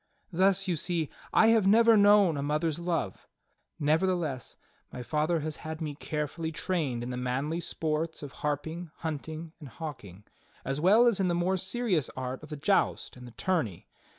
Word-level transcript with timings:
Thus 0.33 0.67
you 0.67 0.75
see 0.75 1.11
I 1.31 1.49
have 1.49 1.67
never 1.67 1.95
known 1.95 2.35
a 2.35 2.41
mother's 2.41 2.79
love; 2.79 3.27
nevertheless 3.79 4.57
my 4.91 5.03
father 5.03 5.41
has 5.41 5.57
had 5.57 5.79
me 5.79 5.93
carefully 5.93 6.51
trained 6.51 7.03
in 7.03 7.11
the 7.11 7.17
manly 7.17 7.59
sports 7.59 8.23
of 8.23 8.31
harping, 8.41 8.89
hunting 9.01 9.53
and 9.59 9.69
hawking, 9.69 10.23
as 10.65 10.81
well 10.81 11.05
as 11.05 11.19
in 11.19 11.27
the 11.27 11.35
more 11.35 11.55
serious 11.55 12.09
art 12.17 12.41
of 12.41 12.49
the 12.49 12.57
joust 12.57 13.15
and 13.15 13.27
the 13.27 13.31
tourney. 13.33 13.85